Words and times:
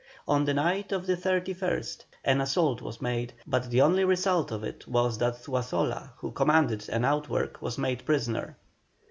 On 0.27 0.45
the 0.45 0.53
night 0.55 0.91
of 0.91 1.05
the 1.05 1.15
31st 1.15 2.05
an 2.25 2.41
assault 2.41 2.81
was 2.81 3.03
made, 3.03 3.33
but 3.45 3.69
the 3.69 3.81
only 3.83 4.03
result 4.03 4.51
of 4.51 4.63
it 4.63 4.87
was 4.87 5.19
that 5.19 5.43
Zuazola, 5.43 6.13
who 6.17 6.31
commanded 6.31 6.89
an 6.89 7.05
outwork, 7.05 7.61
was 7.61 7.77
made 7.77 8.03
prisoner. 8.03 8.57